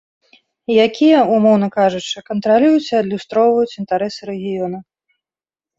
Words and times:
Якія, 0.85 1.19
умоўна 1.35 1.67
кажучы, 1.77 2.23
кантралююць 2.31 2.91
і 2.95 2.99
адлюстроўваюць 3.01 3.77
інтарэсы 3.83 4.21
рэгіёна. 4.33 4.77